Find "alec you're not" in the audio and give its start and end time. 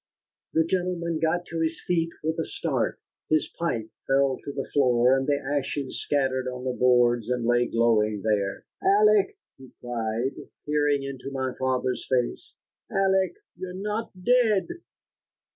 12.89-14.09